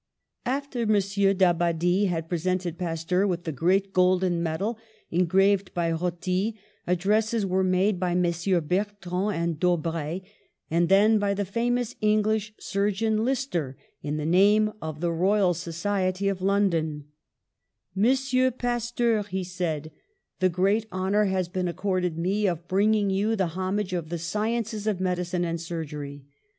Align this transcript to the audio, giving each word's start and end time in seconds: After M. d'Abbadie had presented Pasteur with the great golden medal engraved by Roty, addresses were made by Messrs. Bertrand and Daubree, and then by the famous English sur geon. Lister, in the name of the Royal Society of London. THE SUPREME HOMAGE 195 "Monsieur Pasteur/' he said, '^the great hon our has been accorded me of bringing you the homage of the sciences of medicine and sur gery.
After 0.47 0.79
M. 0.79 0.93
d'Abbadie 1.37 2.05
had 2.05 2.27
presented 2.27 2.79
Pasteur 2.79 3.27
with 3.27 3.43
the 3.43 3.51
great 3.51 3.93
golden 3.93 4.41
medal 4.41 4.79
engraved 5.11 5.71
by 5.75 5.91
Roty, 5.93 6.55
addresses 6.87 7.45
were 7.45 7.63
made 7.63 7.99
by 7.99 8.15
Messrs. 8.15 8.61
Bertrand 8.61 9.35
and 9.35 9.59
Daubree, 9.59 10.23
and 10.71 10.89
then 10.89 11.19
by 11.19 11.35
the 11.35 11.45
famous 11.45 11.95
English 12.01 12.51
sur 12.59 12.89
geon. 12.89 13.19
Lister, 13.23 13.77
in 14.01 14.17
the 14.17 14.25
name 14.25 14.71
of 14.81 15.01
the 15.01 15.11
Royal 15.11 15.53
Society 15.53 16.27
of 16.27 16.41
London. 16.41 17.05
THE 17.95 18.15
SUPREME 18.15 18.53
HOMAGE 18.55 18.57
195 18.59 19.25
"Monsieur 19.25 19.25
Pasteur/' 19.25 19.29
he 19.29 19.43
said, 19.43 19.91
'^the 20.39 20.51
great 20.51 20.87
hon 20.91 21.13
our 21.13 21.25
has 21.25 21.47
been 21.47 21.67
accorded 21.67 22.17
me 22.17 22.47
of 22.47 22.67
bringing 22.67 23.11
you 23.11 23.35
the 23.35 23.49
homage 23.53 23.93
of 23.93 24.09
the 24.09 24.17
sciences 24.17 24.87
of 24.87 24.99
medicine 24.99 25.45
and 25.45 25.61
sur 25.61 25.85
gery. 25.85 26.25